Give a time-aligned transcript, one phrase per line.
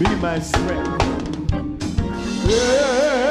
[0.00, 1.52] be my strength.
[2.48, 3.29] In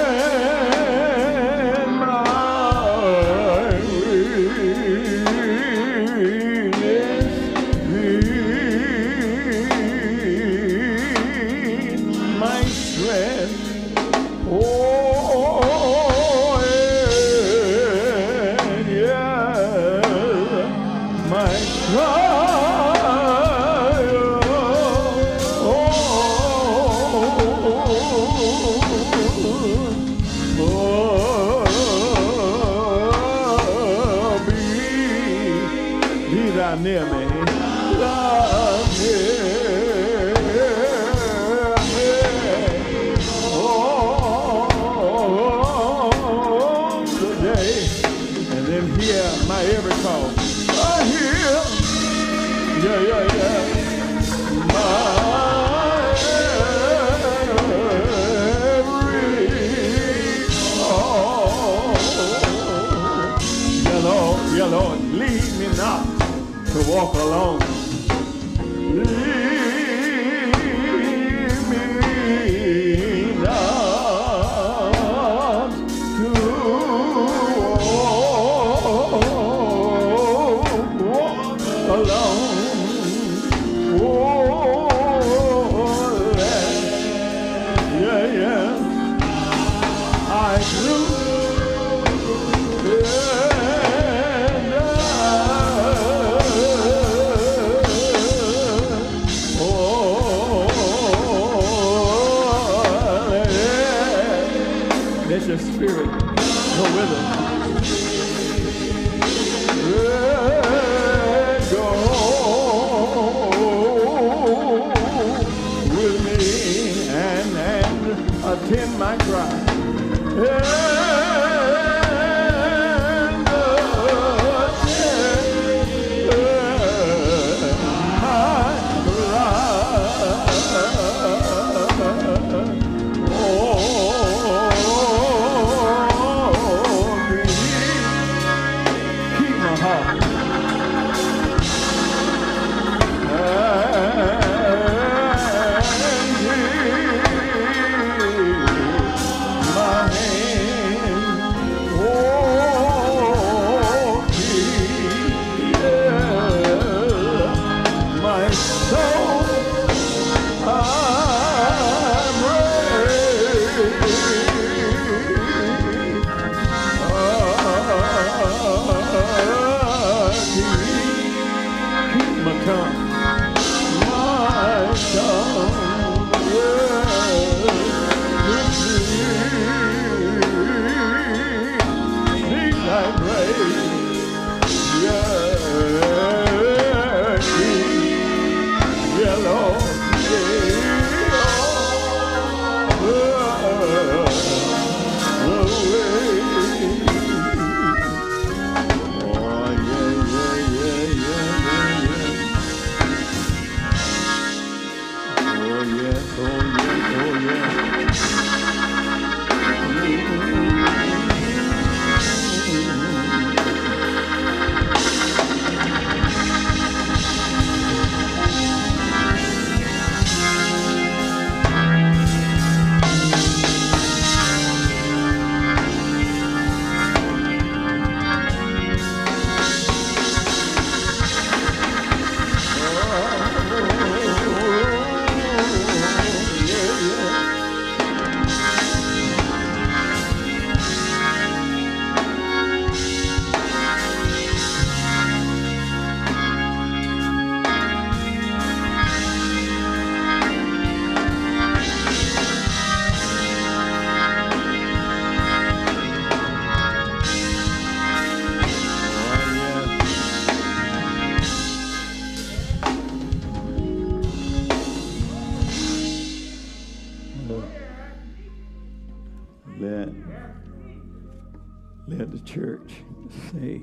[272.10, 273.04] Let the church
[273.52, 273.82] say,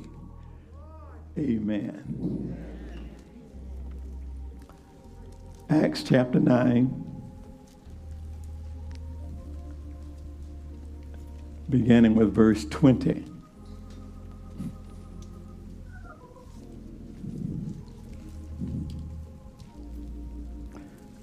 [1.38, 2.56] Amen.
[5.70, 7.04] Acts chapter 9,
[11.70, 13.10] beginning with verse 20.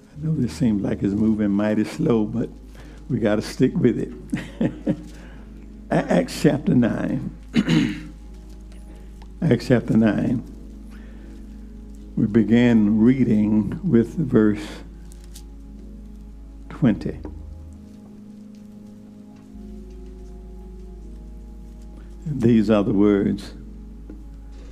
[0.07, 2.50] I know this seems like it's moving mighty slow, but
[3.09, 4.97] we got to stick with it.
[5.95, 8.13] Acts chapter 9.
[9.42, 10.44] Acts chapter 9.
[12.16, 14.66] We began reading with verse
[16.69, 17.19] 20.
[22.25, 23.54] These are the words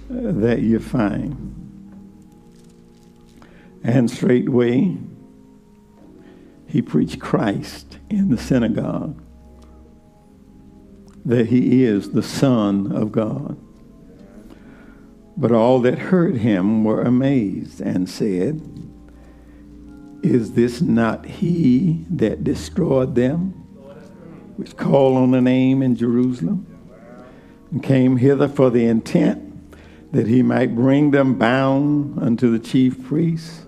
[0.10, 1.58] uh, that you find.
[3.84, 4.98] And straightway
[6.72, 9.21] he preached Christ in the synagogue,
[11.26, 13.58] that he is the Son of God.
[15.38, 18.62] But all that heard him were amazed and said,
[20.24, 23.52] Is this not he that destroyed them,
[24.58, 26.68] which called on the name in Jerusalem,
[27.72, 29.48] and came hither for the intent
[30.12, 33.66] that he might bring them bound unto the chief priests?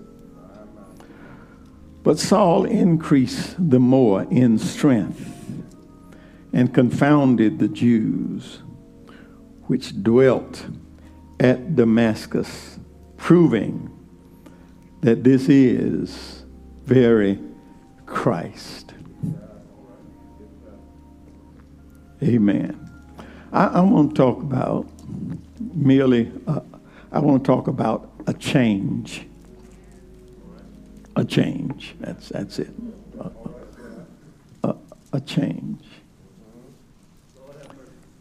[2.02, 5.33] But Saul increased the more in strength
[6.54, 8.60] and confounded the Jews
[9.66, 10.66] which dwelt
[11.38, 12.78] at Damascus,
[13.18, 13.90] proving
[15.02, 16.44] that this is
[16.84, 17.38] very
[18.06, 18.94] Christ.
[22.22, 22.90] Amen.
[23.52, 24.88] I, I want to talk about
[25.74, 26.60] merely, uh,
[27.12, 29.26] I want to talk about a change
[31.16, 31.94] a change.
[32.00, 32.70] That's, that's it.
[33.20, 33.30] A,
[34.68, 34.76] a,
[35.12, 35.84] a change.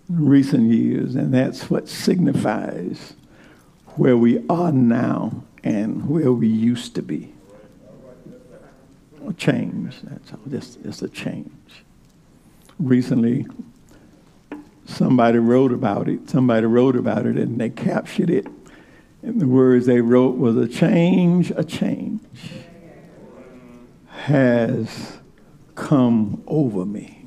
[0.10, 3.14] Recent years, and that's what signifies
[3.96, 7.34] where we are now and where we used to be.
[9.28, 10.02] A change.
[10.04, 10.40] That's all.
[10.50, 11.52] Just, just a change.
[12.78, 13.46] Recently,
[14.86, 16.30] somebody wrote about it.
[16.30, 18.48] Somebody wrote about it and they captured it.
[19.22, 22.22] And the words they wrote was a change, a change
[24.24, 25.20] has
[25.76, 27.23] come over me.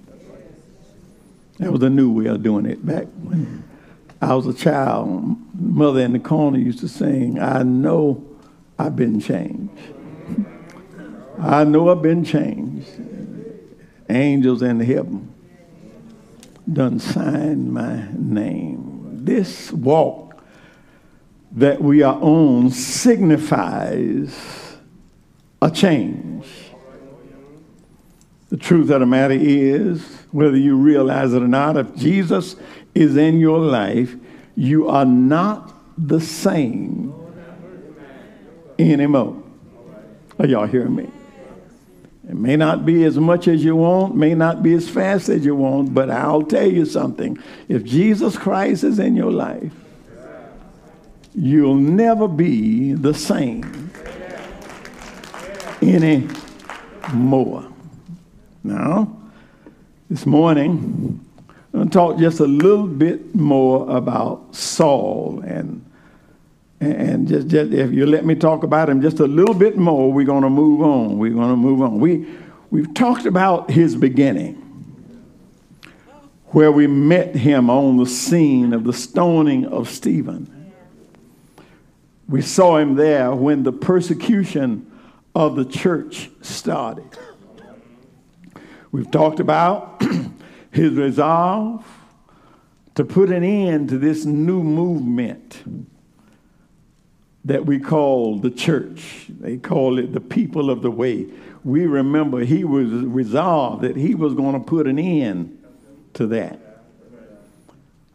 [1.58, 3.64] That was a new way of doing it back when
[4.20, 5.36] I was a child.
[5.54, 8.24] Mother in the corner used to sing, I know
[8.78, 9.72] I've been changed.
[11.38, 12.88] I know I've been changed.
[14.08, 15.32] Angels in heaven
[16.70, 19.24] done signed my name.
[19.24, 20.42] This walk
[21.52, 24.36] that we are on signifies
[25.62, 26.46] a change.
[28.48, 32.56] The truth of the matter is, whether you realize it or not, if Jesus
[32.94, 34.14] is in your life,
[34.54, 37.14] you are not the same
[38.78, 39.42] anymore.
[40.38, 41.10] Are y'all hearing me?
[42.28, 45.44] It may not be as much as you want, may not be as fast as
[45.44, 47.38] you want, but I'll tell you something.
[47.68, 49.72] If Jesus Christ is in your life,
[51.34, 53.90] you'll never be the same
[55.80, 57.68] anymore.
[58.64, 59.16] Now,
[60.08, 65.42] this morning, I'm going to talk just a little bit more about Saul.
[65.44, 65.84] And,
[66.80, 70.12] and just, just if you let me talk about him just a little bit more,
[70.12, 71.18] we're going to move on.
[71.18, 71.98] We're going to move on.
[71.98, 72.26] We,
[72.70, 74.62] we've talked about his beginning,
[76.46, 80.72] where we met him on the scene of the stoning of Stephen.
[82.28, 84.90] We saw him there when the persecution
[85.34, 87.18] of the church started.
[88.96, 90.02] We've talked about
[90.70, 91.86] his resolve
[92.94, 95.62] to put an end to this new movement
[97.44, 99.26] that we call the church.
[99.28, 101.26] They call it the people of the way.
[101.62, 105.62] We remember he was resolved that he was going to put an end
[106.14, 106.58] to that.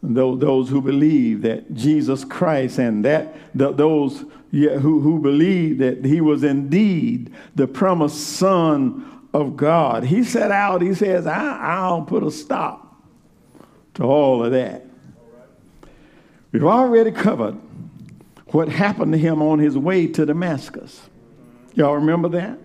[0.02, 6.42] Those who believe that Jesus Christ and that those who, who believe that he was
[6.42, 10.04] indeed the promised son of God.
[10.04, 13.02] He set out, he says, I, will put a stop
[13.94, 14.86] to all of that.
[16.50, 17.56] We've already covered
[18.48, 21.00] what happened to him on his way to Damascus.
[21.74, 22.58] Y'all remember that?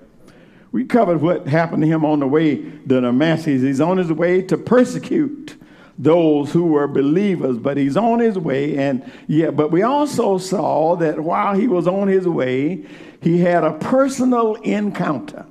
[0.73, 3.61] We covered what happened to him on the way to Damascus.
[3.61, 5.55] He's on his way to persecute
[5.97, 8.77] those who were believers, but he's on his way.
[8.77, 12.85] And yeah, but we also saw that while he was on his way,
[13.21, 15.45] he had a personal encounter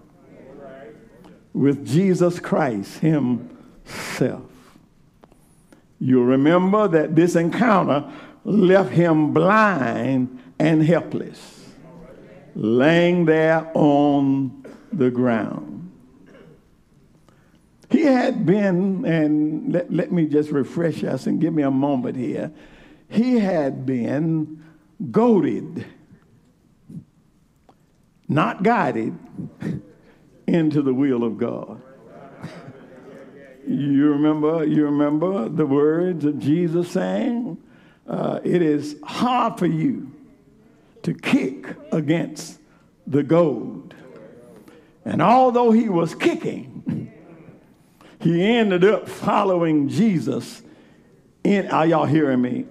[1.57, 4.43] with Jesus Christ Himself.
[5.99, 8.13] You'll remember that this encounter
[8.45, 11.71] left him blind and helpless,
[12.55, 15.91] laying there on the ground.
[17.89, 22.17] He had been, and let, let me just refresh us and give me a moment
[22.17, 22.53] here.
[23.09, 24.63] He had been
[25.11, 25.87] goaded,
[28.29, 29.17] not guided,
[30.47, 31.83] into the will of God.
[33.67, 37.59] You remember, you remember the words of Jesus saying,
[38.07, 40.12] uh, "It is hard for you
[41.03, 42.61] to kick against
[43.09, 43.95] the goad."
[45.05, 47.11] And although he was kicking,
[48.21, 50.62] he ended up following Jesus.
[51.43, 52.67] In are y'all hearing me?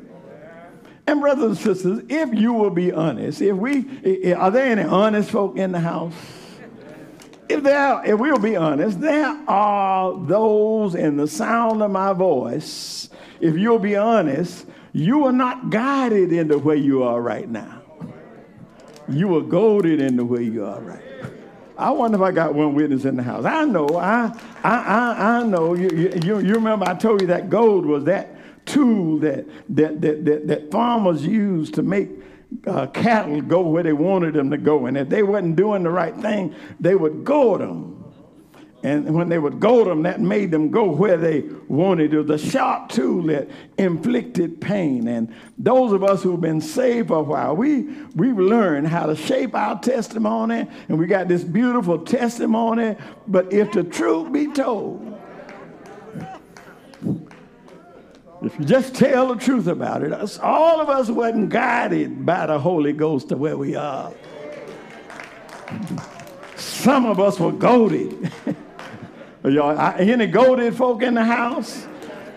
[1.07, 5.29] And brothers and sisters, if you will be honest, if we are there any honest
[5.29, 6.13] folk in the house?
[7.47, 13.09] If there, if we'll be honest, there are those in the sound of my voice.
[13.39, 17.81] If you'll be honest, you are not guided into where you are right now.
[19.07, 21.01] You are goaded into where you are right.
[21.77, 23.45] I wonder if I got one witness in the house.
[23.45, 24.31] I know, I,
[24.63, 25.75] I, I, I know.
[25.75, 25.89] You,
[26.23, 28.35] you, you remember I told you that goad was that
[28.65, 32.09] tool that, that, that, that, that farmers use to make
[32.67, 34.85] uh, cattle go where they wanted them to go.
[34.85, 37.95] And if they wasn't doing the right thing, they would goad them.
[38.83, 42.21] And when they would goad them, that made them go where they wanted to.
[42.21, 45.07] The sharp tool that inflicted pain.
[45.07, 47.83] And those of us who've been saved for a while, we,
[48.13, 50.67] we've learned how to shape our testimony.
[50.87, 52.95] And we got this beautiful testimony.
[53.27, 55.14] But if the truth be told,
[58.41, 62.45] If you just tell the truth about it, us, all of us wasn't guided by
[62.45, 64.11] the Holy Ghost to where we are.
[66.55, 68.31] Some of us were goaded.
[69.43, 71.87] Y'all, any goaded folk in the house?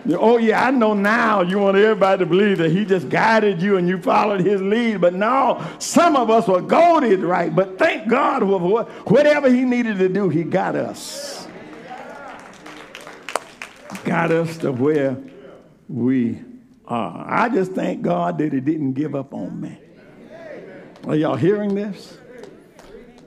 [0.07, 3.77] Oh, yeah, I know now you want everybody to believe that he just guided you
[3.77, 5.01] and you followed his lead.
[5.01, 7.53] But no, some of us were goaded right.
[7.53, 11.47] But thank God, whatever he needed to do, he got us.
[14.05, 15.17] Got us to where
[15.89, 16.39] we
[16.85, 17.25] are.
[17.27, 19.77] I just thank God that He didn't give up on me.
[21.05, 22.17] Are y'all hearing this?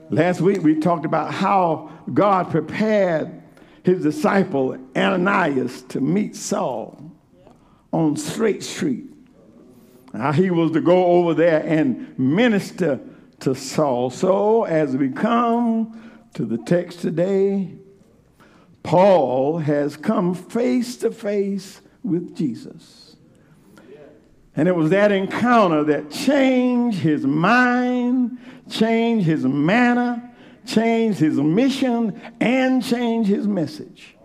[0.09, 3.41] Last week we talked about how God prepared
[3.83, 7.11] his disciple Ananias to meet Saul
[7.91, 9.05] on Straight Street.
[10.13, 12.99] How he was to go over there and minister
[13.39, 14.09] to Saul.
[14.09, 17.73] So, as we come to the text today,
[18.83, 23.15] Paul has come face to face with Jesus.
[24.55, 28.37] And it was that encounter that changed his mind,
[28.69, 30.31] changed his manner,
[30.65, 34.15] changed his mission, and changed his message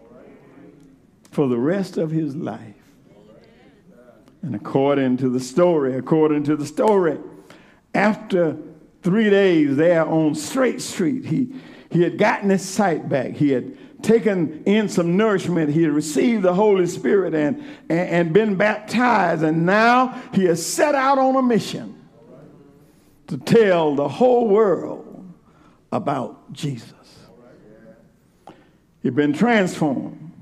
[1.31, 2.75] for the rest of his life.
[4.43, 7.19] And according to the story, according to the story,
[7.95, 8.57] after
[9.03, 11.55] three days there on Straight Street, he,
[11.91, 13.33] he had gotten his sight back.
[13.33, 15.71] He had taken in some nourishment.
[15.71, 19.43] He had received the Holy Spirit and, and, and been baptized.
[19.43, 21.95] And now he has set out on a mission
[23.27, 25.33] to tell the whole world
[25.93, 26.93] about Jesus.
[29.03, 30.33] He'd been transformed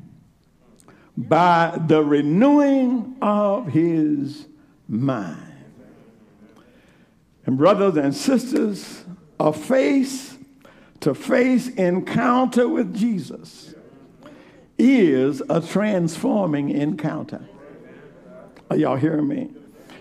[1.17, 4.47] by the renewing of his
[4.89, 5.43] mind.
[7.47, 9.05] And, brothers and sisters,
[9.39, 10.36] a face
[11.01, 13.75] to face encounter with Jesus
[14.79, 17.47] is a transforming encounter.
[18.71, 19.51] Are y'all hearing me?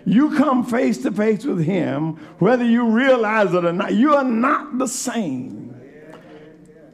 [0.06, 4.24] You come face to face with him, whether you realize it or not, you are
[4.24, 5.75] not the same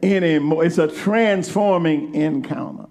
[0.02, 0.66] anymore.
[0.66, 2.88] It's a transforming encounter.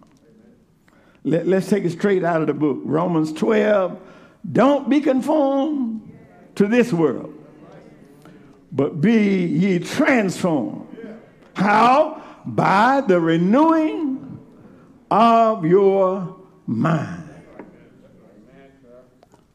[1.25, 2.79] Let, us take it straight out of the book.
[2.85, 3.99] Romans 12.
[4.53, 6.19] Don't be conformed
[6.55, 7.35] to this world,
[8.73, 10.90] but be ye transformed
[11.55, 12.23] how?
[12.47, 14.39] By the renewing
[15.11, 17.29] of your mind.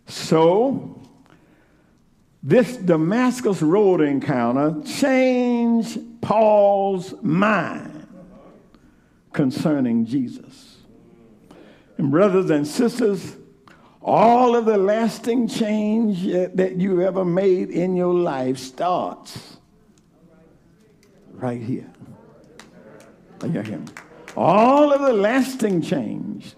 [0.08, 1.02] So,
[2.44, 8.08] this Damascus Road encounter changed Paul's mind
[9.34, 10.78] concerning Jesus.
[11.98, 13.36] And, brothers and sisters,
[14.02, 19.58] all of the lasting change that you ever made in your life starts
[21.46, 21.88] right here.
[24.36, 26.56] All of the lasting change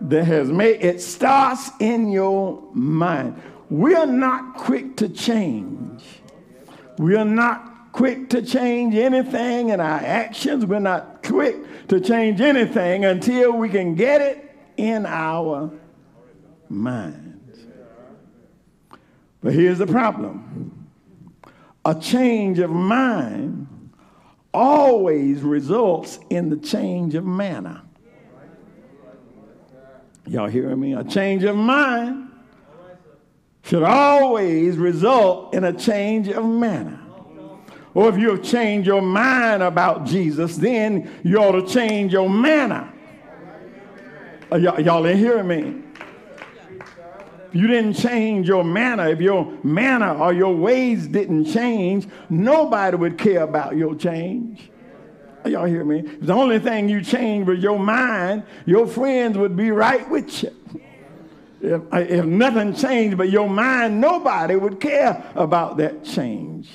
[0.00, 3.40] that has made it starts in your mind.
[3.70, 6.02] We are not quick to change.
[6.98, 10.66] We are not quick to change anything in our actions.
[10.66, 15.70] We're not quick to change anything until we can get it in our
[16.68, 17.60] minds.
[19.40, 20.88] But here's the problem
[21.84, 23.68] a change of mind
[24.54, 27.82] always results in the change of manner.
[30.26, 30.94] Y'all hearing me?
[30.94, 32.30] A change of mind
[33.62, 37.00] should always result in a change of manner.
[37.92, 42.28] Or if you have changed your mind about Jesus, then you ought to change your
[42.28, 42.92] manner.
[44.50, 45.83] Uh, y'all ain't hearing me.
[47.54, 52.96] If you didn't change your manner, if your manner or your ways didn't change, nobody
[52.96, 54.70] would care about your change.
[55.44, 56.00] Y'all hear me?
[56.00, 60.42] If the only thing you changed was your mind, your friends would be right with
[60.42, 60.50] you.
[61.60, 66.68] If, if nothing changed but your mind, nobody would care about that change.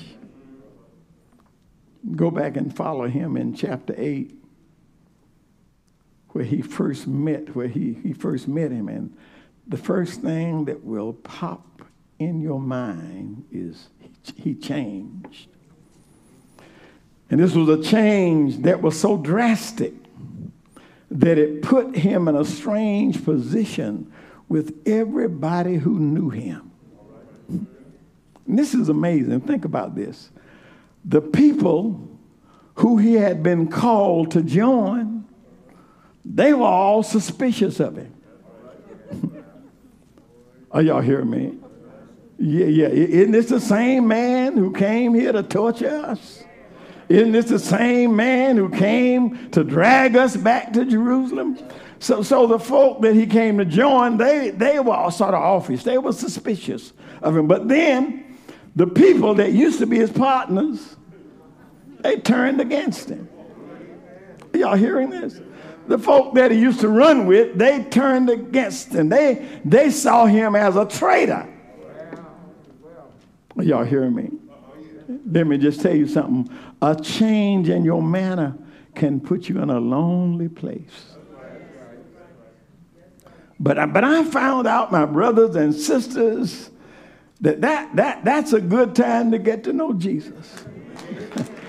[2.16, 4.34] Go back and follow him in chapter 8,
[6.30, 8.88] where he first met, where he, he first met him.
[8.88, 9.14] And
[9.70, 11.82] the first thing that will pop
[12.18, 13.88] in your mind is
[14.34, 15.48] he, changed.
[17.30, 19.94] And this was a change that was so drastic
[21.12, 24.12] that it put him in a strange position
[24.48, 26.72] with everybody who knew him.
[27.48, 29.40] And this is amazing.
[29.42, 30.30] Think about this.
[31.04, 32.08] The people
[32.74, 35.24] who he had been called to join,
[36.24, 38.14] they were all suspicious of him.
[40.72, 41.58] Are y'all hearing me?
[42.38, 42.86] Yeah, yeah.
[42.88, 46.44] Isn't this the same man who came here to torture us?
[47.08, 51.58] Isn't this the same man who came to drag us back to Jerusalem?
[51.98, 55.42] So, so the folk that he came to join, they, they were all sort of
[55.42, 55.82] offish.
[55.82, 57.48] They were suspicious of him.
[57.48, 58.38] But then
[58.76, 60.96] the people that used to be his partners,
[61.98, 63.28] they turned against him.
[64.54, 65.40] Are y'all hearing this?
[65.90, 69.08] The folk that he used to run with, they turned against him.
[69.08, 71.52] They, they saw him as a traitor.
[73.56, 74.30] Y'all hearing me?
[75.26, 76.56] Let me just tell you something.
[76.80, 78.56] A change in your manner
[78.94, 81.16] can put you in a lonely place.
[83.58, 86.70] But, but I found out, my brothers and sisters,
[87.40, 90.64] that, that, that that's a good time to get to know Jesus.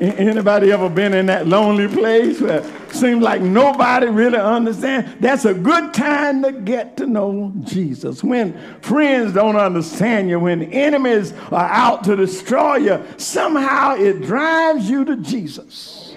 [0.00, 5.10] Anybody ever been in that lonely place where it seems like nobody really understands?
[5.18, 8.22] That's a good time to get to know Jesus.
[8.22, 14.88] When friends don't understand you, when enemies are out to destroy you, somehow it drives
[14.88, 16.14] you to Jesus.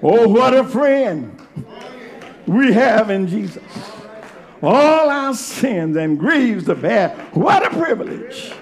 [0.00, 1.40] Oh, what a friend
[2.46, 3.62] we have in Jesus.
[4.62, 7.08] All our sins and griefs to bear.
[7.32, 8.52] What a privilege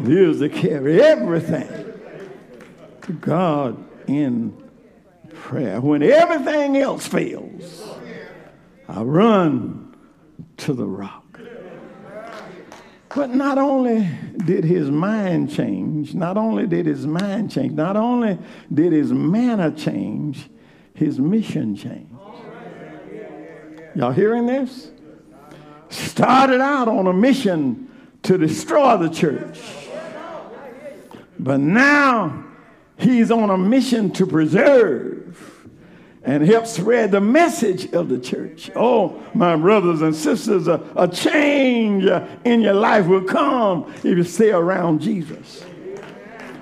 [0.00, 1.91] it is to carry everything
[3.02, 4.56] to God in
[5.34, 5.80] prayer.
[5.80, 7.90] When everything else fails,
[8.88, 9.94] I run
[10.58, 11.22] to the rock.
[13.14, 14.08] But not only
[14.46, 18.38] did his mind change, not only did his mind change, not only
[18.72, 20.48] did his manner change,
[20.94, 22.08] his mission changed.
[23.94, 24.90] Y'all hearing this?
[25.90, 27.90] Started out on a mission
[28.22, 29.60] to destroy the church.
[31.38, 32.44] But now
[32.98, 35.62] He's on a mission to preserve
[36.24, 38.70] and help spread the message of the church.
[38.76, 42.04] Oh, my brothers and sisters, a, a change
[42.44, 45.64] in your life will come if you stay around Jesus.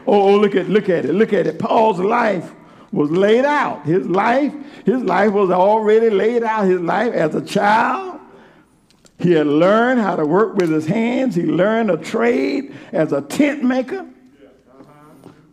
[0.07, 1.13] Oh, oh, look at look at it.
[1.13, 1.59] Look at it.
[1.59, 2.53] Paul's life
[2.91, 3.85] was laid out.
[3.85, 4.53] His life,
[4.85, 6.65] his life was already laid out.
[6.65, 8.19] His life as a child.
[9.19, 11.35] He had learned how to work with his hands.
[11.35, 14.07] He learned a trade as a tent maker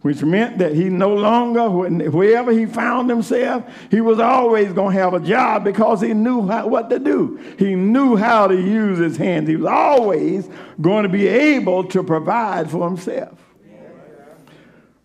[0.08, 5.02] which meant that he no longer, wherever he found himself, he was always going to
[5.02, 7.38] have a job because he knew how, what to do.
[7.60, 9.50] He knew how to use his hands.
[9.50, 13.38] He was always going to be able to provide for himself.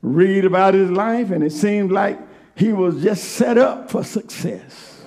[0.02, 2.20] Read about his life, and it seemed like
[2.54, 5.04] he was just set up for success.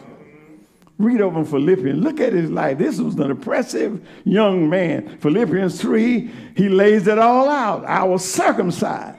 [0.98, 2.04] Read over Philippians.
[2.04, 2.80] Look at his life.
[2.80, 5.20] This was an impressive young man.
[5.20, 7.86] Philippians 3, he lays it all out.
[7.86, 9.15] I was circumcised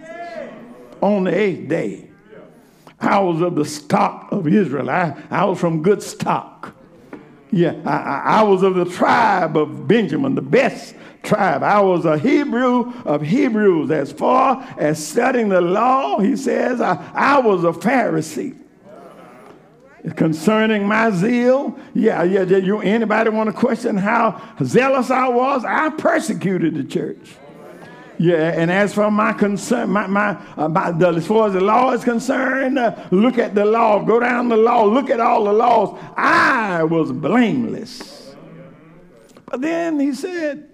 [1.00, 2.08] on the eighth day.
[2.98, 4.88] I was of the stock of Israel.
[4.88, 6.74] I, I was from good stock.
[7.50, 11.62] Yeah, I, I was of the tribe of Benjamin, the best tribe.
[11.62, 13.90] I was a Hebrew of Hebrews.
[13.90, 18.56] As far as studying the law, he says, I, I was a Pharisee.
[20.14, 25.64] Concerning my zeal, yeah, yeah, you, anybody want to question how zealous I was?
[25.64, 27.36] I persecuted the church.
[28.18, 31.60] Yeah, and as for my concern, my, my, uh, my the, as far as the
[31.60, 35.44] law is concerned, uh, look at the law, go down the law, look at all
[35.44, 35.98] the laws.
[36.16, 38.34] I was blameless.
[39.44, 40.68] But then he said,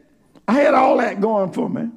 [0.46, 1.90] I had all that going for me.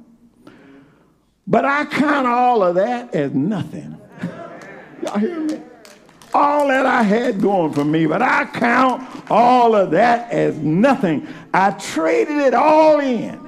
[1.46, 3.96] But I count all of that as nothing.
[5.02, 5.62] Y'all hear me?
[6.34, 11.26] All that I had going for me, but I count all of that as nothing.
[11.54, 13.45] I traded it all in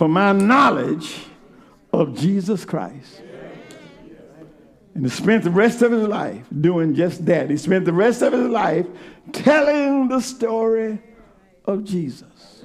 [0.00, 1.26] for my knowledge
[1.92, 3.20] of Jesus Christ.
[4.94, 7.50] And he spent the rest of his life doing just that.
[7.50, 8.86] He spent the rest of his life
[9.32, 11.02] telling the story
[11.66, 12.64] of Jesus.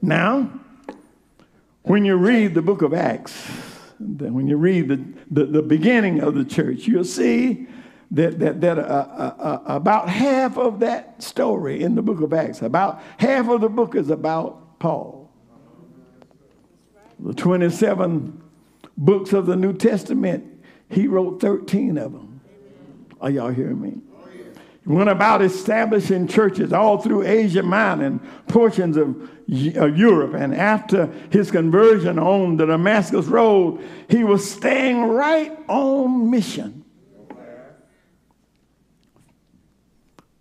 [0.00, 0.48] Now,
[1.82, 3.46] when you read the book of Acts,
[3.98, 7.66] when you read the, the, the beginning of the church, you'll see
[8.12, 12.32] that, that, that uh, uh, uh, about half of that story in the book of
[12.32, 15.23] Acts, about half of the book is about Paul.
[17.18, 18.42] The 27
[18.96, 22.40] books of the New Testament, he wrote 13 of them.
[23.20, 24.00] Are y'all hearing me?
[24.86, 30.34] He went about establishing churches all through Asia Minor and portions of uh, Europe.
[30.34, 36.84] And after his conversion on the Damascus Road, he was staying right on mission.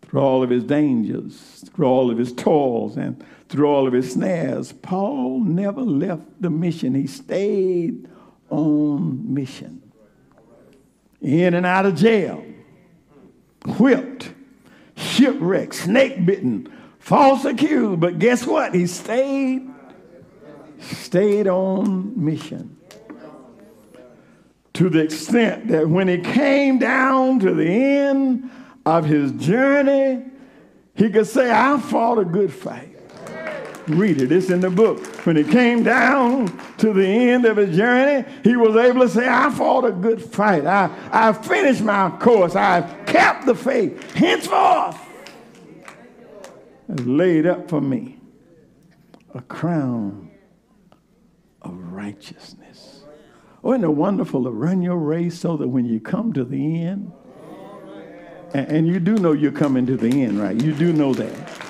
[0.01, 4.13] Through all of his dangers, through all of his toils, and through all of his
[4.13, 6.95] snares, Paul never left the mission.
[6.95, 8.09] He stayed
[8.49, 9.83] on mission.
[11.21, 12.43] In and out of jail
[13.77, 14.33] whipped,
[14.97, 17.99] shipwrecked, snake bitten, false accused.
[17.99, 18.73] But guess what?
[18.73, 19.69] He stayed,
[20.79, 22.75] stayed on mission.
[24.73, 28.49] To the extent that when he came down to the end
[28.83, 30.25] of his journey,
[30.95, 32.92] he could say, I fought a good fight.
[33.87, 35.05] Read it, it's in the book.
[35.25, 39.27] When he came down to the end of his journey, he was able to say,
[39.27, 40.65] I fought a good fight.
[40.65, 42.55] I, I finished my course.
[42.55, 44.13] I've kept the faith.
[44.13, 44.97] Henceforth,
[46.89, 48.19] is laid up for me
[49.33, 50.31] a crown
[51.61, 53.03] of righteousness.
[53.63, 56.83] Oh, isn't it wonderful to run your race so that when you come to the
[56.83, 57.11] end,
[58.53, 60.61] and you do know you're coming to the end, right?
[60.61, 61.62] You do know that.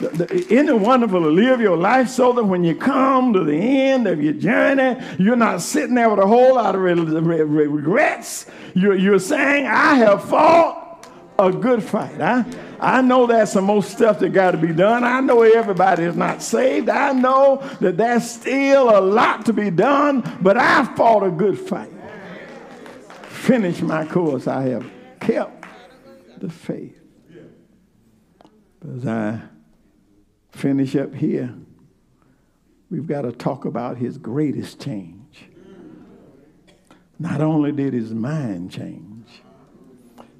[0.00, 4.06] Isn't it wonderful to live your life so that when you come to the end
[4.06, 8.46] of your journey, you're not sitting there with a whole lot of regrets.
[8.74, 11.08] You're, you're saying, I have fought
[11.38, 12.20] a good fight.
[12.20, 12.44] I,
[12.80, 15.02] I know there's some more stuff that got to be done.
[15.02, 16.88] I know everybody is not saved.
[16.88, 21.58] I know that there's still a lot to be done, but I fought a good
[21.58, 21.92] fight.
[23.22, 24.46] Finish my course.
[24.46, 24.88] I have
[25.20, 25.64] kept
[26.38, 27.00] the faith.
[28.96, 29.40] As I
[30.58, 31.54] finish up here,
[32.90, 35.44] we've got to talk about his greatest change.
[37.18, 39.28] Not only did his mind change,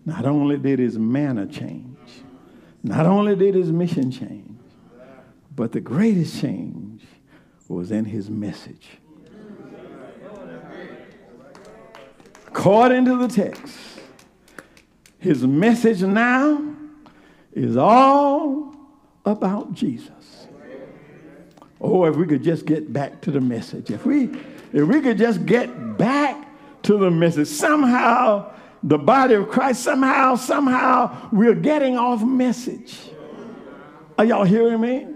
[0.05, 1.97] not only did his manner change,
[2.83, 4.61] not only did his mission change,
[5.55, 7.03] but the greatest change
[7.69, 8.89] was in his message.
[12.47, 13.77] According to the text,
[15.19, 16.75] his message now
[17.53, 18.78] is all
[19.29, 20.47] about Jesus.
[21.81, 23.91] Oh, if we could just get back to the message.
[23.91, 24.31] If we
[24.73, 26.49] if we could just get back
[26.83, 27.49] to the message.
[27.49, 33.11] Somehow the body of Christ, somehow, somehow we're getting off message.
[34.19, 35.07] Are y'all hearing me?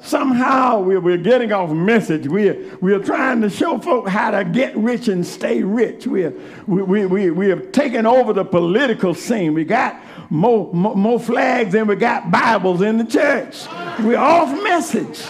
[0.00, 2.28] Somehow we're, we're getting off message.
[2.28, 6.06] We're, we're trying to show folk how to get rich and stay rich.
[6.06, 6.34] We're,
[6.66, 9.54] we, we, we, we have taken over the political scene.
[9.54, 9.98] We got
[10.30, 13.66] more, more, more flags than we got Bibles in the church.
[14.00, 15.22] We're off message.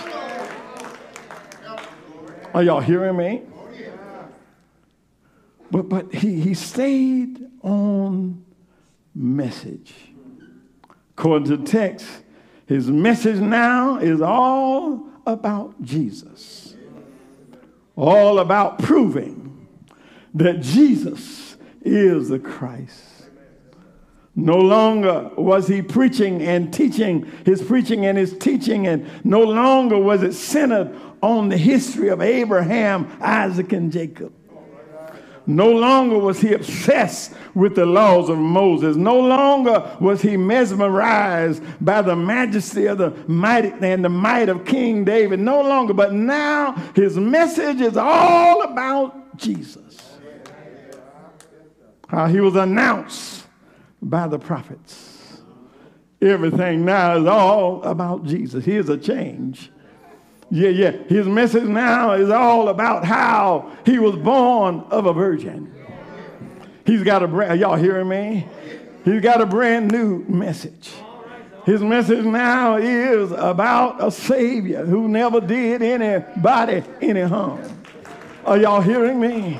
[2.53, 3.43] Are y'all hearing me?
[5.71, 8.45] But, but he, he stayed on
[9.15, 9.93] message.
[11.17, 12.07] According to the text,
[12.67, 16.75] his message now is all about Jesus,
[17.97, 19.67] all about proving
[20.35, 23.14] that Jesus is the Christ.
[24.37, 29.97] No longer was he preaching and teaching, his preaching and his teaching, and no longer
[29.97, 34.33] was it centered on the history of Abraham, Isaac, and Jacob.
[35.47, 38.97] No longer was he obsessed with the laws of Moses.
[38.97, 44.65] No longer was he mesmerized by the majesty of the mighty and the might of
[44.65, 45.41] King David.
[45.41, 50.17] No longer, but now his message is all about Jesus.
[52.09, 53.44] How he was announced
[54.05, 55.41] by the prophets.
[56.21, 58.65] Everything now is all about Jesus.
[58.65, 59.71] Here's a change.
[60.51, 60.91] Yeah, yeah.
[61.09, 65.75] His message now is all about how he was born of a virgin.
[66.87, 68.47] He's got a brand, y'all hearing me?
[69.05, 70.93] He's got a brand new message.
[71.65, 77.63] His message now is about a Savior who never did anybody any harm.
[78.45, 79.59] Are y'all hearing me?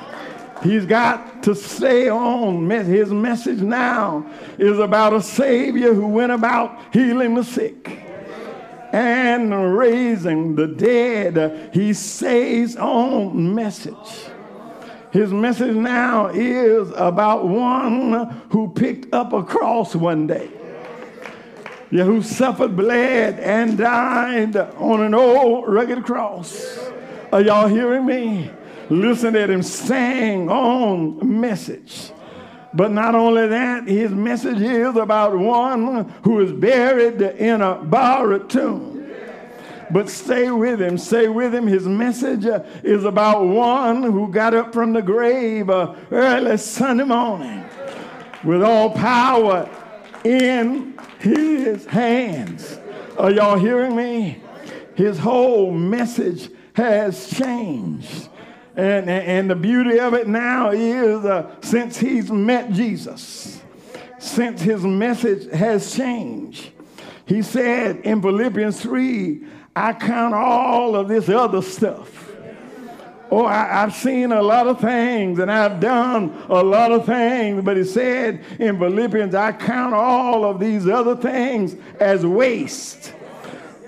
[0.65, 2.69] He's got to stay on.
[2.69, 4.27] His message now
[4.59, 8.01] is about a Savior who went about healing the sick
[8.93, 11.71] and raising the dead.
[11.73, 13.95] He stays on message.
[15.13, 20.51] His message now is about one who picked up a cross one day
[21.95, 26.91] yeah, who suffered, bled, and died on an old rugged cross.
[27.33, 28.51] Are y'all hearing me?
[28.91, 32.11] Listen at him sang on message.
[32.75, 38.51] But not only that, his message is about one who is buried in a borrowed
[38.51, 38.95] tomb.
[39.91, 41.67] But stay with him, stay with him.
[41.67, 42.47] His message
[42.83, 47.65] is about one who got up from the grave uh, early Sunday morning
[48.43, 49.69] with all power
[50.25, 52.79] in his hands.
[53.19, 54.43] Are y'all hearing me?
[54.97, 58.29] His whole message has changed.
[58.77, 63.63] And, and the beauty of it now is uh, since he's met Jesus,
[64.19, 66.71] since his message has changed,
[67.27, 72.25] he said in Philippians 3, I count all of this other stuff
[73.31, 77.65] Oh, I, have seen a lot of things and I've done a lot of things.
[77.65, 83.13] But he said in Philippians, I count all of these other things as waste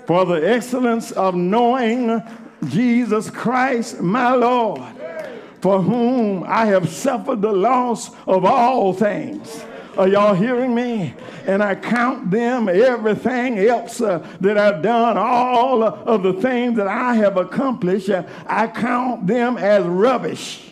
[0.05, 2.21] for the excellence of knowing
[2.65, 4.81] Jesus Christ, my Lord,
[5.61, 9.63] for whom I have suffered the loss of all things
[9.97, 11.13] are y'all hearing me?
[11.47, 16.87] And I count them, everything else uh, that I've done, all of the things that
[16.87, 20.63] I have accomplished, uh, I count them as rubbish.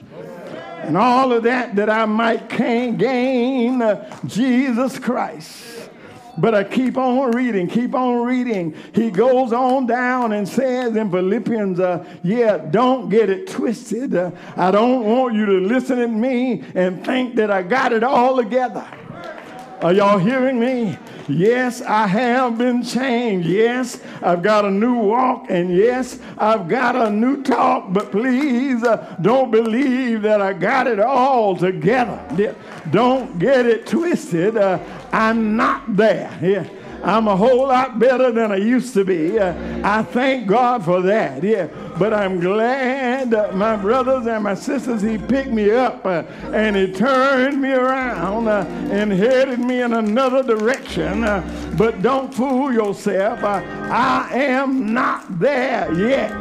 [0.83, 5.74] And all of that that I might gain uh, Jesus Christ.
[6.37, 8.75] But I keep on reading, keep on reading.
[8.93, 14.15] He goes on down and says in Philippians, uh, yeah, don't get it twisted.
[14.15, 18.03] Uh, I don't want you to listen to me and think that I got it
[18.03, 18.85] all together.
[19.81, 20.97] Are y'all hearing me?
[21.27, 23.47] Yes, I have been changed.
[23.47, 25.47] Yes, I've got a new walk.
[25.49, 27.91] And yes, I've got a new talk.
[27.91, 32.55] But please uh, don't believe that I got it all together.
[32.91, 34.55] Don't get it twisted.
[34.55, 34.79] Uh,
[35.15, 36.37] I'm not there.
[36.41, 36.67] Yeah.
[37.01, 39.39] I'm a whole lot better than I used to be.
[39.39, 41.41] Uh, I thank God for that.
[41.41, 41.67] Yeah.
[41.97, 46.75] But I'm glad uh, my brothers and my sisters, he picked me up uh, and
[46.75, 51.23] he turned me around uh, and headed me in another direction.
[51.23, 53.43] Uh, but don't fool yourself.
[53.43, 56.31] I am not there yet.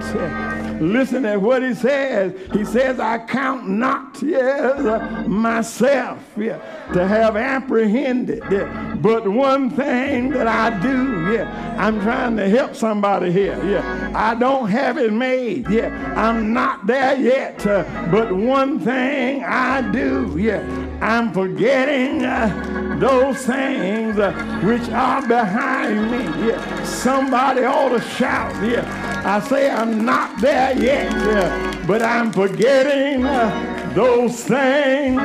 [0.81, 2.35] Listen at what he says.
[2.53, 6.59] He says, I count not, yes, myself yeah,
[6.93, 8.43] to have apprehended.
[8.51, 8.97] Yeah.
[9.01, 13.63] But one thing that I do, yeah, I'm trying to help somebody here.
[13.65, 14.13] Yeah.
[14.15, 15.44] I don't have it made.
[15.53, 16.15] Yeah.
[16.17, 17.67] I'm not there yet.
[17.67, 20.61] Uh, but one thing I do, yeah,
[21.01, 24.33] I'm forgetting uh, those things uh,
[24.65, 26.25] which are behind me.
[26.49, 26.85] Yeah.
[26.85, 28.55] Somebody ought to shout.
[28.65, 29.23] Yeah.
[29.25, 35.21] I say I'm not there yet, uh, but I'm forgetting uh, those things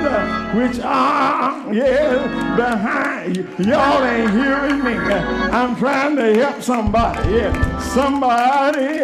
[0.55, 3.47] which are, yeah, behind you.
[3.59, 4.93] Y'all ain't hearing me.
[4.93, 7.33] I'm trying to help somebody.
[7.33, 7.79] Yeah.
[7.79, 8.99] Somebody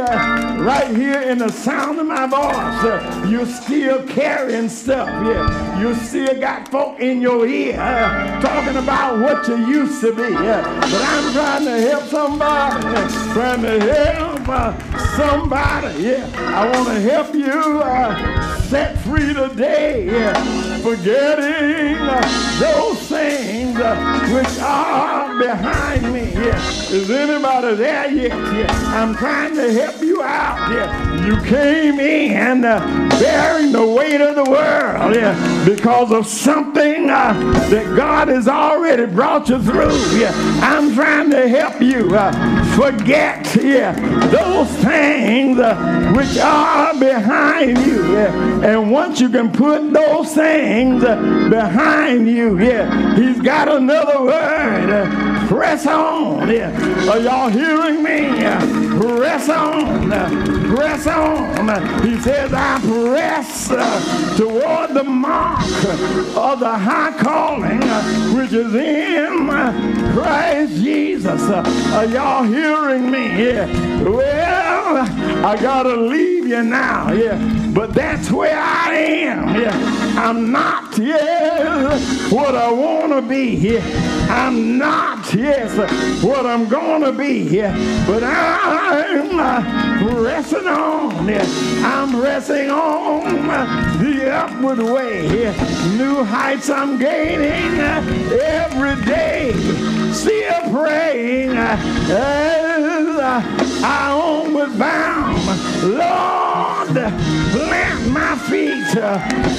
[0.61, 5.09] right here in the sound of my voice, you're still carrying stuff.
[5.25, 5.81] Yeah.
[5.81, 10.33] You still got folk in your ear uh, talking about what you used to be.
[10.33, 10.61] Yeah.
[10.79, 12.81] But I'm trying to help somebody.
[13.33, 16.03] trying to help uh, somebody.
[16.03, 16.29] Yeah.
[16.35, 20.05] I want to help you uh, set free today.
[20.05, 20.33] Yeah.
[20.79, 23.77] Forgetting uh, those things
[24.33, 26.31] which are behind me.
[26.33, 26.75] Yeah.
[26.91, 28.71] Is anybody there yet?
[28.71, 31.25] I'm trying to help you out.
[31.25, 32.79] You came in uh,
[33.19, 37.33] bearing the weight of the world because of something uh,
[37.69, 39.91] that God has already brought you through.
[40.61, 48.17] I'm trying to help you uh, forget those things uh, which are behind you.
[48.17, 51.15] And once you can put those things uh,
[51.49, 52.55] behind you,
[53.15, 55.47] he's got another word.
[55.47, 56.49] Press on.
[56.49, 58.85] Are y'all hearing me?
[58.97, 60.09] press on,
[60.75, 62.03] press on.
[62.03, 63.67] He says, I press
[64.37, 65.65] toward the mark
[66.35, 67.81] of the high calling
[68.35, 69.47] which is in
[70.13, 71.41] Christ Jesus.
[71.49, 73.47] Are y'all hearing me?
[74.03, 77.11] Well, I gotta leave you now.
[77.11, 77.37] Yeah.
[77.73, 79.55] But that's where I am.
[79.55, 79.73] Yeah.
[80.17, 83.55] I'm not yeah, what I wanna be.
[83.55, 87.61] Yeah I'm not, yes, what I'm going to be,
[88.07, 91.29] but I'm uh, pressing on.
[91.29, 93.47] I'm pressing on
[93.99, 95.27] the upward way.
[95.95, 98.01] New heights I'm gaining uh,
[98.41, 99.53] every day.
[100.11, 101.79] Still praying as
[103.83, 105.34] I onward bound.
[105.85, 108.97] Lord, plant my feet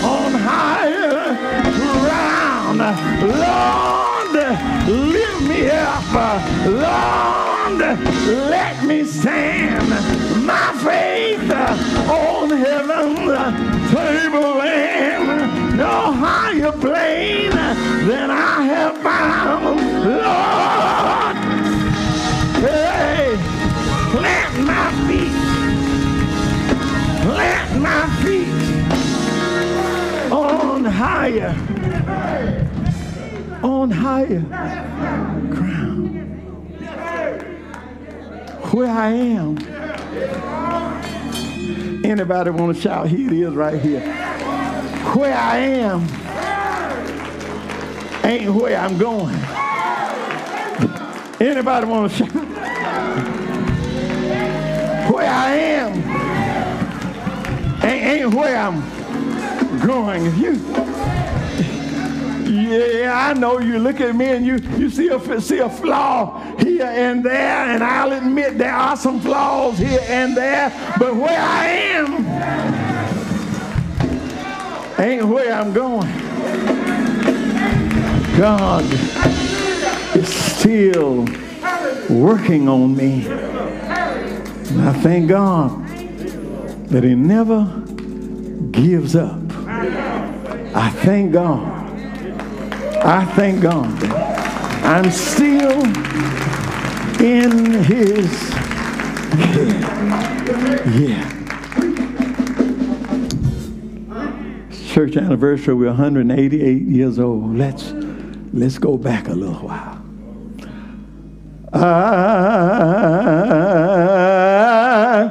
[0.03, 1.37] on higher
[2.03, 2.81] ground.
[3.23, 4.35] Lord,
[4.89, 6.13] lift me up.
[6.67, 7.79] Lord,
[8.51, 9.89] let me stand
[10.45, 11.53] my faith
[12.11, 15.77] on heaven's tableland.
[15.77, 19.81] No higher plane than I have found.
[20.05, 21.37] Lord,
[22.65, 23.37] hey,
[24.11, 25.36] plant my feet.
[27.37, 28.49] Plant my feet
[30.33, 31.55] on higher,
[33.63, 34.41] on higher
[35.51, 36.17] ground.
[38.73, 39.59] Where I am.
[42.07, 43.13] Anybody want to shout?
[43.13, 44.01] It is right here.
[45.13, 46.09] Where I am
[48.25, 49.37] ain't where I'm going.
[51.39, 52.33] Anybody want to shout?
[55.13, 56.16] Where I am
[57.87, 58.81] ain't, where I'm
[59.87, 60.25] going.
[60.37, 60.53] You,
[62.51, 66.41] yeah, I know you look at me and you, you see a, see a flaw
[66.59, 71.41] here and there, and I'll admit there are some flaws here and there, but where
[71.41, 72.97] I am
[74.99, 76.11] ain't where I'm going.
[78.39, 78.85] God
[80.17, 81.27] is still
[82.09, 83.27] working on me.
[83.27, 85.86] And I thank God
[86.89, 87.65] that he never
[88.71, 89.41] gives up.
[89.67, 91.75] I thank God.
[93.05, 93.87] I thank God
[94.87, 95.85] I'm still
[97.21, 98.51] in his
[99.57, 100.89] care.
[100.91, 101.33] Yeah.
[104.95, 107.57] Church anniversary, we're 188 years old.
[107.57, 107.93] Let's
[108.53, 110.01] let's go back a little while.
[111.73, 111.97] I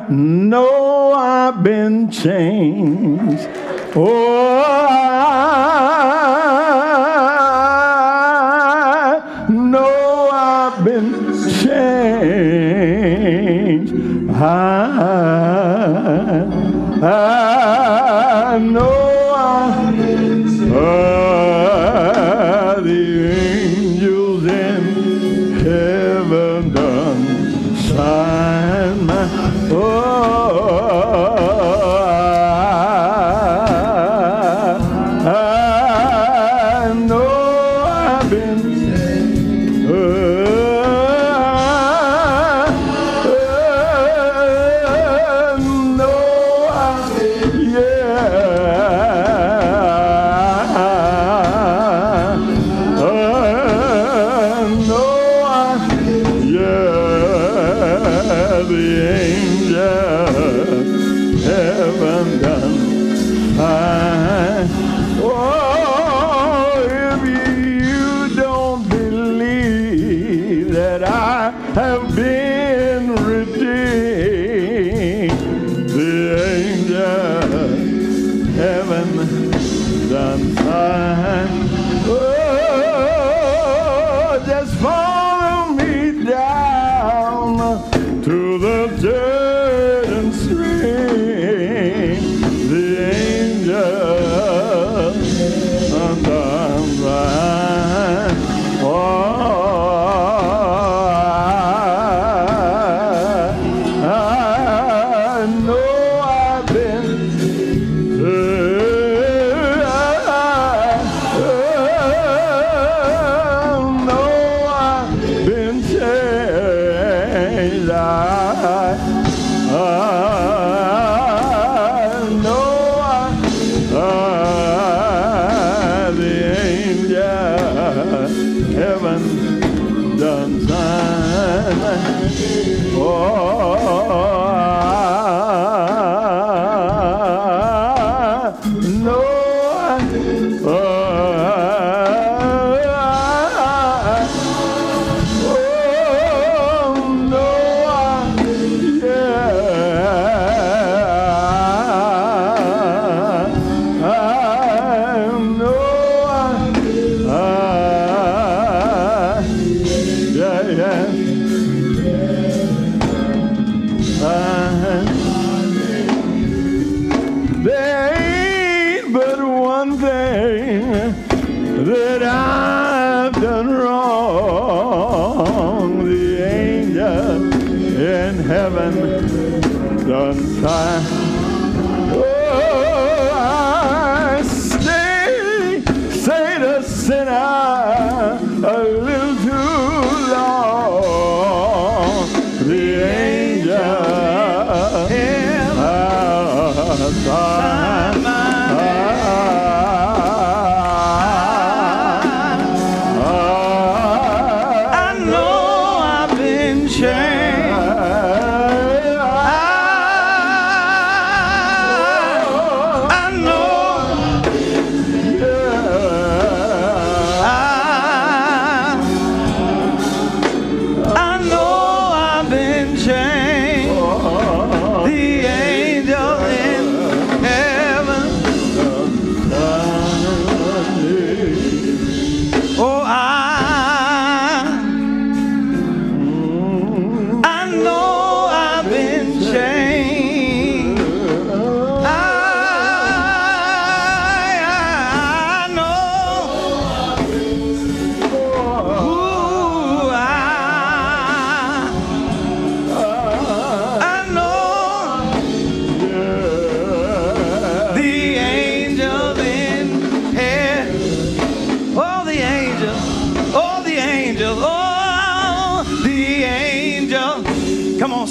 [0.09, 0.74] know
[1.47, 3.47] I've been changed.
[3.95, 5.04] Oh,
[63.55, 63.84] fine.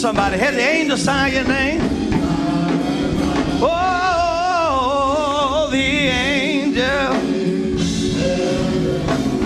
[0.04, 0.36] Somebody.
[0.36, 1.80] Has the angel sign your name?
[3.62, 4.90] Oh,
[5.70, 7.14] the angel.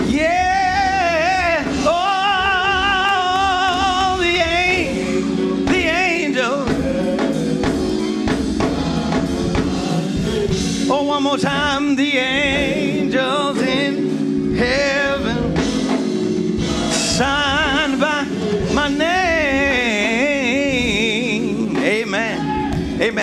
[0.09, 1.63] Yeah.
[1.85, 3.07] Oh,
[4.19, 5.55] the angel.
[5.65, 6.65] The angel.
[10.91, 11.95] Oh, one more time.
[11.95, 12.48] The angels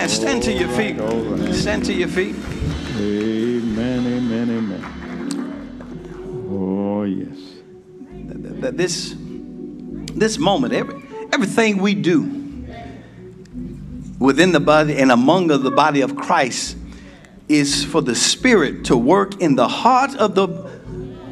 [0.07, 0.15] Amen.
[0.21, 0.95] Stand to your feet.
[1.53, 2.33] Stand to your feet.
[2.95, 4.81] Amen, amen, amen.
[6.49, 7.37] Oh, yes.
[8.61, 9.15] That this
[10.15, 11.03] this moment, every,
[11.33, 12.21] everything we do
[14.17, 16.77] within the body and among the body of Christ
[17.49, 20.47] is for the Spirit to work in the heart of the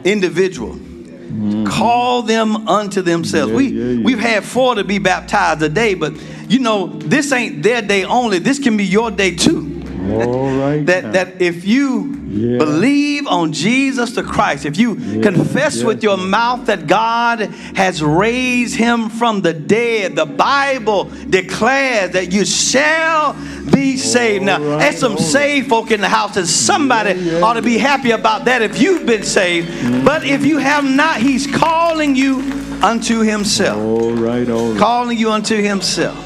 [0.03, 0.75] individual.
[0.75, 1.65] Mm.
[1.65, 3.51] Call them unto themselves.
[3.51, 4.03] Yeah, we yeah, yeah.
[4.03, 6.13] we've had four to be baptized a day, but
[6.47, 8.39] you know this ain't their day only.
[8.39, 9.71] This can be your day too.
[10.07, 10.85] All right.
[10.85, 11.11] That now.
[11.13, 12.57] that if you Yeah.
[12.59, 16.27] believe on Jesus the Christ, if you confess with your yes.
[16.27, 17.39] mouth that God
[17.75, 23.35] has raised him from the dead, the Bible declares that you shall
[23.71, 24.43] be saved.
[24.45, 25.25] Now, right, there's some all right.
[25.25, 28.61] saved folk in the house, and somebody Yeah, yeah, ought to be happy about that
[28.61, 29.69] if you've been saved.
[29.69, 30.05] Mm-hmm.
[30.05, 32.41] But if you have not, he's calling you
[32.83, 34.77] unto himself All right, all right.
[34.79, 36.17] calling you unto himself.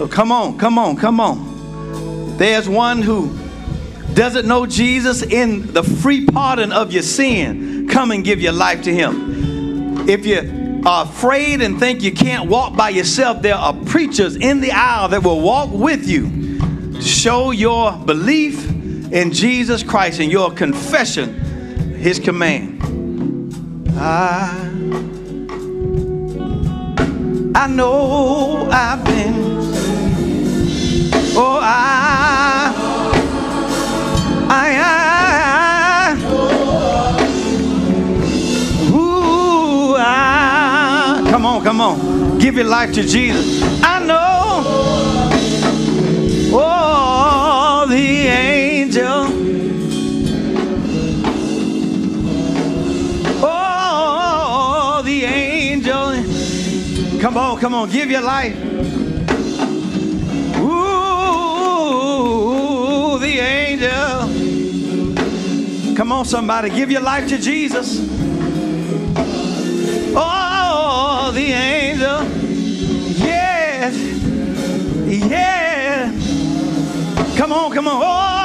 [0.00, 2.38] So come on, come on, come on.
[2.38, 3.36] There's one who
[4.14, 7.86] doesn't know Jesus in the free pardon of your sin.
[7.86, 10.08] Come and give your life to him.
[10.08, 14.62] If you are afraid and think you can't walk by yourself, there are preachers in
[14.62, 17.02] the aisle that will walk with you.
[17.02, 18.70] Show your belief
[19.12, 22.80] in Jesus Christ and your confession, his command.
[23.98, 24.66] I
[27.54, 29.49] I know I've been.
[31.42, 32.70] Oh, I,
[34.50, 34.76] I,
[36.06, 36.18] I,
[38.92, 41.26] ooh, I.
[41.30, 42.38] Come on, come on.
[42.38, 43.62] Give your life to Jesus.
[43.82, 44.64] I know.
[46.52, 49.24] Oh, the angel.
[53.42, 56.22] Oh, the angel.
[57.18, 58.69] Come on, come on, give your life.
[63.40, 64.28] Angel.
[65.96, 67.98] Come on, somebody, give your life to Jesus.
[70.16, 72.24] Oh, the angel.
[73.24, 73.94] Yes.
[75.06, 76.12] Yeah.
[77.36, 78.02] Come on, come on.
[78.02, 78.39] Oh,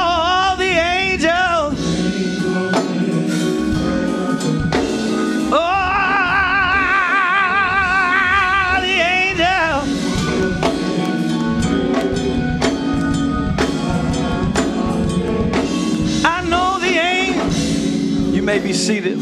[18.86, 19.18] seated.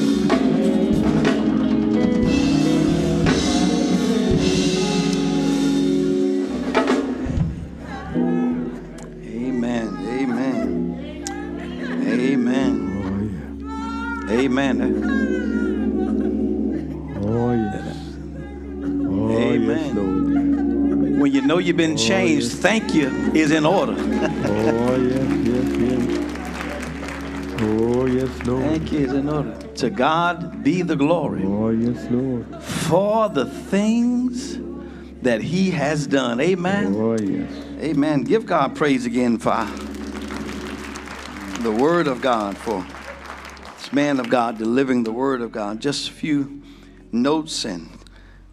[9.24, 9.88] Amen.
[10.06, 11.24] Amen.
[12.10, 12.72] Amen.
[12.92, 14.38] Oh, yeah.
[14.38, 14.76] Amen.
[17.22, 17.96] Oh, yes.
[19.06, 19.88] Oh, yes, Amen.
[19.96, 21.20] Lord.
[21.20, 23.94] When you know you've been oh, changed, thank you is in order.
[23.96, 25.43] Oh, yes,
[28.46, 28.62] Lord.
[28.62, 29.56] Thank you order.
[29.76, 32.46] To God be the glory Oh, yes, Lord.
[32.62, 34.58] for the things
[35.22, 36.40] that He has done.
[36.40, 36.94] Amen.
[36.96, 37.50] Oh, yes.
[37.80, 38.24] Amen.
[38.24, 39.66] Give God praise again for
[41.62, 42.84] the Word of God, for
[43.78, 45.80] this man of God delivering the Word of God.
[45.80, 46.62] Just a few
[47.10, 47.88] notes, and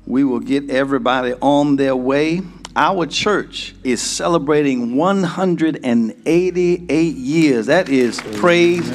[0.06, 2.42] we will get everybody on their way.
[2.76, 7.65] Our church is celebrating 188 years.
[7.65, 8.89] That is praise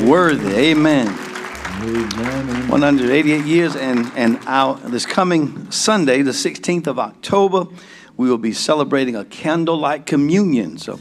[0.00, 0.56] worthy.
[0.56, 1.06] Amen.
[1.82, 2.68] Amen.
[2.68, 7.66] 188 years, and, and our, this coming Sunday, the 16th of October,
[8.16, 10.78] we will be celebrating a candlelight communion.
[10.78, 10.98] So,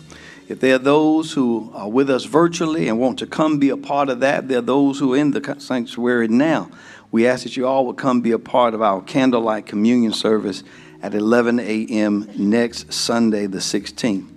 [0.49, 3.77] if there are those who are with us virtually and want to come be a
[3.77, 6.69] part of that, there are those who are in the sanctuary now.
[7.11, 10.63] We ask that you all would come be a part of our candlelight communion service
[11.01, 12.29] at 11 a.m.
[12.37, 14.27] next Sunday, the 16th.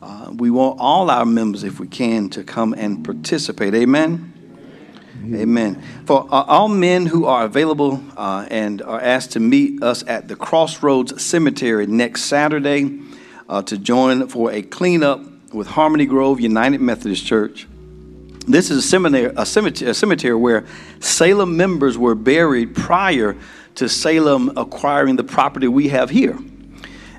[0.00, 3.74] Uh, we want all our members, if we can, to come and participate.
[3.74, 4.32] Amen.
[5.24, 5.80] Amen.
[6.06, 10.26] For uh, all men who are available uh, and are asked to meet us at
[10.26, 12.98] the Crossroads Cemetery next Saturday
[13.48, 15.20] uh, to join for a cleanup
[15.52, 17.68] with Harmony Grove United Methodist Church.
[18.48, 20.66] This is a seminary, a cemetery, a cemetery where
[20.98, 23.36] Salem members were buried prior
[23.76, 26.38] to Salem acquiring the property we have here.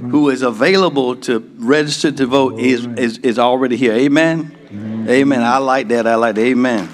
[0.00, 3.92] who is available to register to vote is, is, is already here.
[3.92, 4.56] Amen.
[5.06, 5.42] Amen.
[5.42, 6.06] I like that.
[6.06, 6.40] I like that.
[6.40, 6.88] Amen.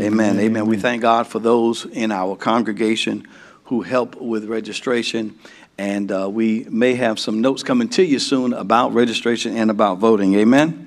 [0.00, 0.40] Amen.
[0.40, 0.66] Amen.
[0.66, 3.26] We thank God for those in our congregation
[3.68, 5.38] who help with registration.
[5.76, 9.98] And uh, we may have some notes coming to you soon about registration and about
[9.98, 10.34] voting.
[10.34, 10.86] Amen.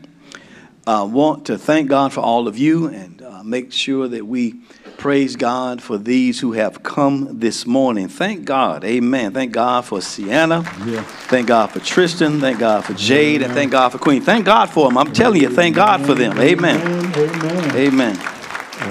[0.86, 4.26] I uh, want to thank God for all of you and uh, make sure that
[4.26, 4.62] we
[4.98, 8.08] praise God for these who have come this morning.
[8.08, 8.84] Thank God.
[8.84, 9.32] Amen.
[9.32, 10.64] Thank God for Sienna.
[10.86, 11.06] Yes.
[11.28, 12.40] Thank God for Tristan.
[12.42, 13.44] Thank God for Jade.
[13.44, 14.24] And thank God for Queen.
[14.24, 14.98] Thank God for them.
[14.98, 16.38] I'm telling you, thank God for them.
[16.40, 16.82] Amen.
[17.16, 17.76] Amen.
[17.76, 18.18] Amen.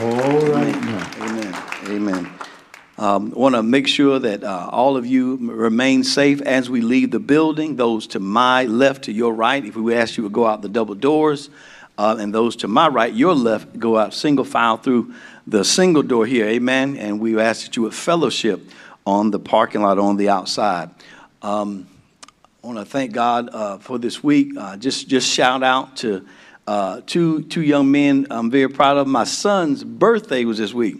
[0.01, 0.91] All right now.
[0.91, 1.00] Amen.
[3.01, 7.11] Um, want to make sure that uh, all of you remain safe as we leave
[7.11, 7.77] the building.
[7.77, 10.69] Those to my left, to your right, if we ask you to go out the
[10.69, 11.49] double doors,
[11.97, 15.15] uh, and those to my right, your left, go out single file through
[15.47, 16.45] the single door here.
[16.45, 16.99] Amen.
[16.99, 18.61] And we ask that you would fellowship
[19.07, 20.91] on the parking lot on the outside.
[21.41, 21.89] Um,
[22.63, 24.53] I want to thank God uh, for this week.
[24.59, 26.27] Uh, just just shout out to
[26.67, 28.27] uh, two two young men.
[28.31, 29.07] I'm very proud of.
[29.07, 30.99] My son's birthday was this week.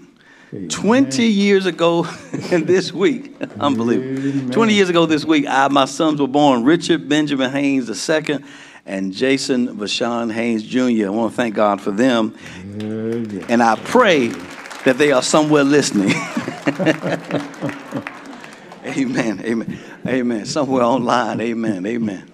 [0.69, 2.05] 20 years ago
[2.51, 4.19] and this week, unbelievable.
[4.19, 4.51] Amen.
[4.51, 8.41] 20 years ago this week, I, my sons were born Richard Benjamin Haynes II
[8.85, 11.07] and Jason Vashon Haynes Jr.
[11.07, 12.37] I want to thank God for them.
[12.79, 13.47] Yeah.
[13.49, 14.29] And I pray
[14.85, 16.11] that they are somewhere listening.
[18.85, 19.41] amen.
[19.45, 19.79] Amen.
[20.07, 20.47] Amen.
[20.47, 21.41] Somewhere online.
[21.41, 21.87] Amen.
[21.87, 22.30] Amen.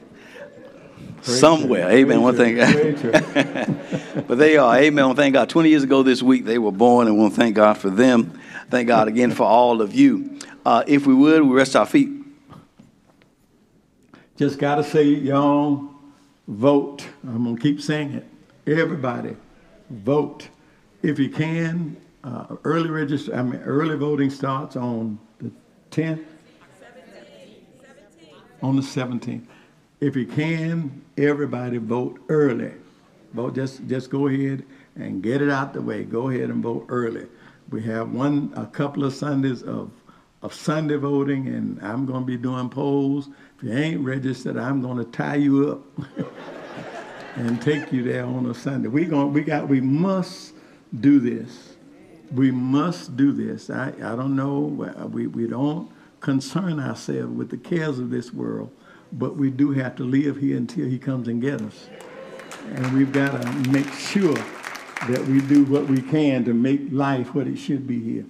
[1.27, 1.91] Praise Somewhere.
[1.91, 2.12] Him.
[2.12, 2.22] Amen.
[2.22, 2.57] One thing.
[2.57, 2.97] Him.
[2.97, 4.24] Praise Him.
[4.29, 4.77] but they are.
[4.77, 5.03] Amen.
[5.03, 5.51] I want thank God.
[5.51, 7.91] 20 years ago this week, they were born, and we want to thank God for
[7.91, 8.39] them.
[8.70, 10.39] Thank God again for all of you.
[10.64, 12.11] Uh, if we would, we rest our feet.
[14.37, 15.89] Just got to say, y'all,
[16.47, 17.05] vote.
[17.24, 18.27] I'm going to keep saying it.
[18.79, 19.37] Everybody,
[19.91, 20.49] vote.
[21.03, 25.51] If you can, uh, early register, I mean, early voting starts on the
[25.91, 26.24] 10th?
[28.62, 29.45] On the 17th.
[30.01, 32.73] If you can, everybody vote early.
[33.33, 36.05] Vote, just, just go ahead and get it out the way.
[36.05, 37.27] Go ahead and vote early.
[37.71, 39.91] We have one, a couple of Sundays of,
[40.43, 43.29] of Sunday voting, and I'm going to be doing polls.
[43.57, 46.27] If you ain't registered, I'm going to tie you up
[47.37, 48.89] and take you there on a Sunday.
[48.89, 50.53] We going, we got, we must
[51.01, 51.77] do this.
[52.35, 53.71] We must do this.
[53.71, 54.59] I, I don't know.
[55.11, 55.91] We, we don't
[56.21, 58.71] concern ourselves with the cares of this world,
[59.13, 61.89] but we do have to live here until He comes and gets us.
[62.75, 64.35] And we've got to make sure
[65.09, 68.25] that we do what we can to make life what it should be here.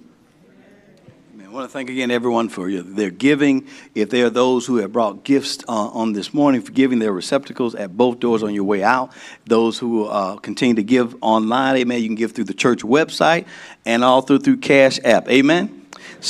[1.47, 3.67] I want to thank again everyone for their giving.
[3.95, 7.13] If there are those who have brought gifts uh, on this morning for giving their
[7.13, 9.13] receptacles at both doors on your way out,
[9.45, 13.45] those who uh, continue to give online, amen, you can give through the church website
[13.85, 15.87] and all through through Cash App, amen.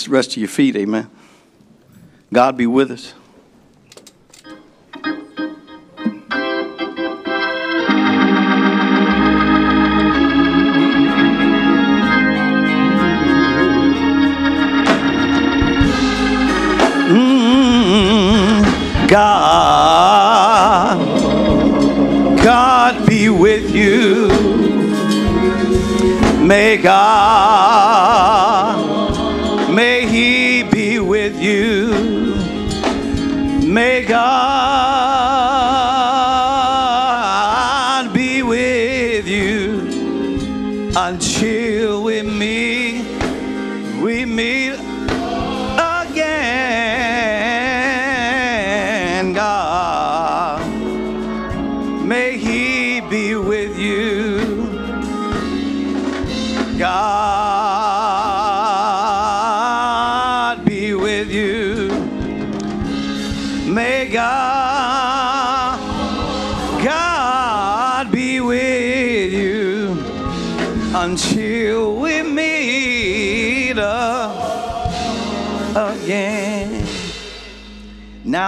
[0.08, 1.10] Rest to your feet, amen.
[2.32, 3.16] God be with us.
[17.10, 18.64] Mm,
[19.08, 20.98] God,
[22.44, 24.28] God be with you.
[26.46, 27.17] May God,
[39.28, 43.04] with you until we meet,
[44.02, 44.87] we meet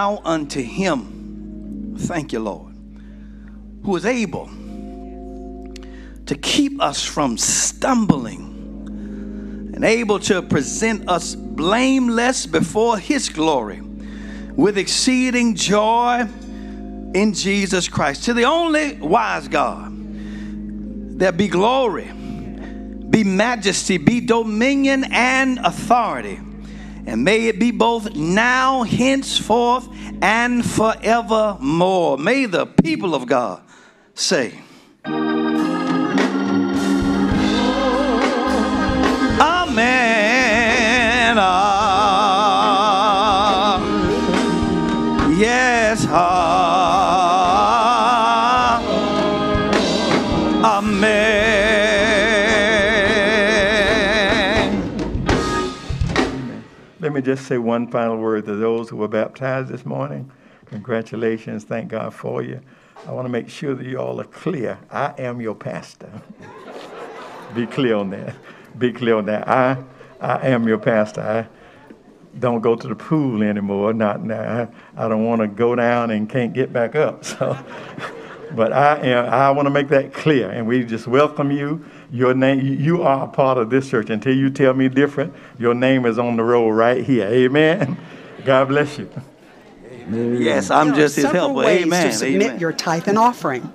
[0.00, 2.74] Now unto him, thank you, Lord,
[3.84, 4.46] who is able
[6.24, 8.40] to keep us from stumbling
[9.74, 13.82] and able to present us blameless before his glory
[14.56, 16.26] with exceeding joy
[17.14, 18.24] in Jesus Christ.
[18.24, 19.92] To the only wise God,
[21.18, 22.10] there be glory,
[23.10, 26.40] be majesty, be dominion and authority.
[27.10, 29.88] And may it be both now, henceforth,
[30.22, 32.16] and forevermore.
[32.16, 33.62] May the people of God
[34.14, 34.54] say,
[39.40, 40.09] Amen.
[57.00, 60.30] Let me just say one final word to those who were baptized this morning.
[60.66, 61.64] Congratulations.
[61.64, 62.60] Thank God for you.
[63.08, 64.78] I want to make sure that you all are clear.
[64.90, 66.10] I am your pastor.
[67.54, 68.34] Be clear on that.
[68.78, 69.48] Be clear on that.
[69.48, 69.82] I,
[70.20, 71.22] I am your pastor.
[71.22, 73.94] I don't go to the pool anymore.
[73.94, 74.70] Not now.
[74.94, 77.24] I don't want to go down and can't get back up.
[78.50, 79.32] So, but I am.
[79.32, 81.84] I want to make that clear, and we just welcome you.
[82.12, 82.60] Your name.
[82.60, 84.10] You are a part of this church.
[84.10, 87.26] Until you tell me different, your name is on the roll right here.
[87.28, 87.96] Amen.
[88.44, 89.08] God bless you.
[90.10, 91.66] Yes, I'm There are just his several helper.
[91.66, 92.06] ways Amen.
[92.06, 92.58] to submit Amen.
[92.60, 93.72] your tithe and offering.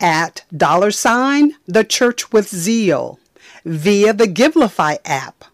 [0.00, 3.18] at dollar sign The Church with Zeal.
[3.64, 5.44] Via the Givelify app.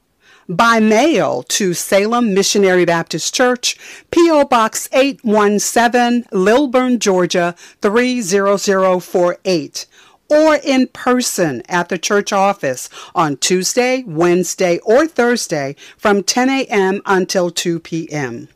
[0.48, 3.76] By mail to Salem Missionary Baptist Church,
[4.12, 4.44] P.O.
[4.44, 9.86] Box 817, Lilburn, Georgia 30048
[10.28, 17.00] or in person at the church office on Tuesday, Wednesday, or Thursday from 10 a.m.
[17.06, 18.48] until 2 p.m.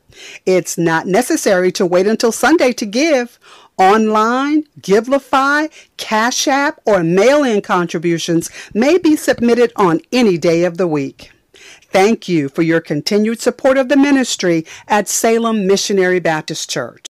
[0.46, 3.38] It's not necessary to wait until Sunday to give.
[3.78, 10.88] Online, Givelify, Cash App, or mail-in contributions may be submitted on any day of the
[10.88, 11.30] week.
[11.92, 17.09] Thank you for your continued support of the ministry at Salem Missionary Baptist Church.